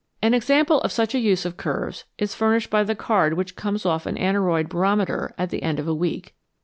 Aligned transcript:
An 0.19 0.33
example 0.33 0.81
of 0.81 0.91
such 0.91 1.13
a 1.13 1.19
use 1.19 1.45
of 1.45 1.57
curves 1.57 2.05
is 2.17 2.33
furnished 2.33 2.71
by 2.71 2.83
the 2.83 2.95
card 2.95 3.35
which 3.35 3.55
comes 3.55 3.85
off 3.85 4.07
an 4.07 4.17
aneroid 4.17 4.67
barometer 4.67 5.35
at 5.37 5.51
the 5.51 5.61
end 5.61 5.77
of 5.77 5.87
a 5.87 5.93
week. 5.93 6.33